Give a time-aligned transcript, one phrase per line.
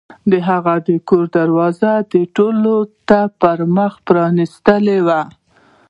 [0.49, 1.91] هغه د کور دروازه
[2.35, 2.75] ټولو
[3.09, 3.19] ته
[4.07, 5.21] پرانیستې وه.